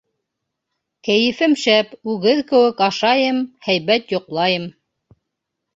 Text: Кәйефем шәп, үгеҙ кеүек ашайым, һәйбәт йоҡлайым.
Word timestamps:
Кәйефем 1.07 1.53
шәп, 1.65 1.93
үгеҙ 2.15 2.41
кеүек 2.53 2.83
ашайым, 2.89 3.45
һәйбәт 3.69 4.17
йоҡлайым. 4.17 4.69